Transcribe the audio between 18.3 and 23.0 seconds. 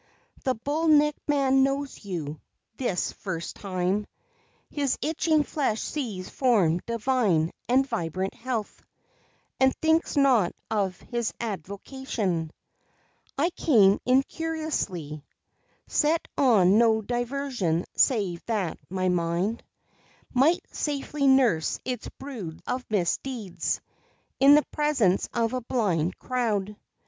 that my mind Might safely nurse its brood of